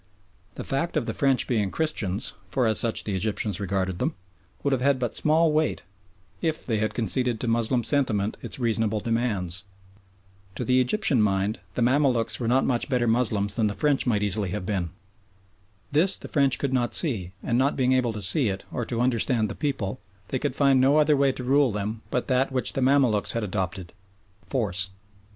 The 0.55 0.63
fact 0.63 0.97
of 0.97 1.05
the 1.05 1.13
French 1.13 1.45
being 1.45 1.69
Christians, 1.69 2.33
for 2.49 2.65
as 2.65 2.79
such 2.79 3.03
the 3.03 3.15
Egyptians 3.15 3.59
regarded 3.59 3.99
them, 3.99 4.15
would 4.63 4.71
have 4.71 4.81
had 4.81 4.97
but 4.97 5.15
small 5.15 5.51
weight 5.51 5.83
if 6.41 6.65
they 6.65 6.79
had 6.79 6.95
conceded 6.95 7.39
to 7.39 7.47
Moslem 7.47 7.83
sentiment 7.83 8.35
its 8.41 8.57
reasonable 8.57 8.99
demands. 8.99 9.63
To 10.55 10.65
the 10.65 10.81
Egyptian 10.81 11.21
mind 11.21 11.59
the 11.75 11.83
Mamaluks 11.83 12.39
were 12.39 12.47
not 12.47 12.65
much 12.65 12.89
better 12.89 13.05
Moslems 13.05 13.53
than 13.53 13.67
the 13.67 13.75
French 13.75 14.07
might 14.07 14.23
easily 14.23 14.49
have 14.49 14.65
been. 14.65 14.89
This 15.91 16.17
the 16.17 16.27
French 16.27 16.57
could 16.57 16.73
not 16.73 16.95
see, 16.95 17.33
and 17.43 17.59
not 17.59 17.77
being 17.77 17.93
able 17.93 18.11
to 18.13 18.23
see 18.23 18.49
it, 18.49 18.63
or 18.71 18.85
to 18.85 19.01
understand 19.01 19.49
the 19.49 19.53
people, 19.53 19.99
they 20.29 20.39
could 20.39 20.55
find 20.55 20.81
no 20.81 20.97
other 20.97 21.15
way 21.15 21.31
to 21.31 21.43
rule 21.43 21.71
them 21.71 22.01
but 22.09 22.27
that 22.27 22.51
which 22.51 22.73
the 22.73 22.81
Mamaluks 22.81 23.33
had 23.33 23.43
adopted 23.43 23.93
force. 24.47 24.89